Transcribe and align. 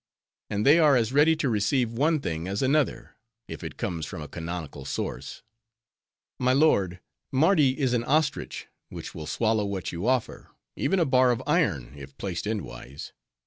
And 0.49 0.65
they 0.65 0.79
are 0.79 0.95
as 0.95 1.13
ready 1.13 1.35
to 1.35 1.47
receive 1.47 1.91
one 1.91 2.19
thing 2.21 2.47
as 2.47 2.63
another, 2.63 3.17
if 3.47 3.63
it 3.63 3.77
comes 3.77 4.03
from 4.07 4.19
a 4.23 4.27
canonical 4.27 4.83
source. 4.83 5.43
My 6.39 6.53
lord, 6.53 6.99
Mardi 7.31 7.79
is 7.79 7.91
as 7.93 7.97
an 7.97 8.03
ostrich, 8.05 8.65
which 8.89 9.13
will 9.13 9.27
swallow 9.27 9.67
augh 9.67 9.91
you 9.91 10.07
offer, 10.07 10.49
even 10.75 10.99
a 10.99 11.05
bar 11.05 11.29
of 11.29 11.43
iron, 11.45 11.93
if 11.95 12.17
placed 12.17 12.45
endwise. 12.47 13.11